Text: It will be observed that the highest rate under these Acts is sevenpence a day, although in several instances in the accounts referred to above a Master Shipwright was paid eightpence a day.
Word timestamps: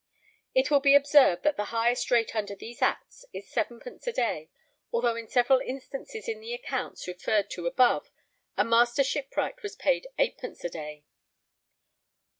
It 0.55 0.71
will 0.71 0.79
be 0.79 0.95
observed 0.95 1.43
that 1.43 1.57
the 1.57 1.65
highest 1.65 2.09
rate 2.09 2.35
under 2.35 2.55
these 2.55 2.81
Acts 2.81 3.23
is 3.33 3.47
sevenpence 3.51 4.07
a 4.07 4.11
day, 4.11 4.49
although 4.91 5.15
in 5.15 5.27
several 5.27 5.59
instances 5.59 6.27
in 6.27 6.39
the 6.39 6.55
accounts 6.55 7.07
referred 7.07 7.51
to 7.51 7.67
above 7.67 8.09
a 8.57 8.65
Master 8.65 9.03
Shipwright 9.03 9.61
was 9.61 9.75
paid 9.75 10.07
eightpence 10.17 10.63
a 10.63 10.69
day. 10.69 11.03